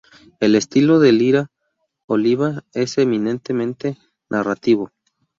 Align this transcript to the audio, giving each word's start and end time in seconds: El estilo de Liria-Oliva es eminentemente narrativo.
El 0.39 0.55
estilo 0.55 0.97
de 0.99 1.11
Liria-Oliva 1.11 2.63
es 2.73 2.97
eminentemente 2.97 3.99
narrativo. 4.31 4.89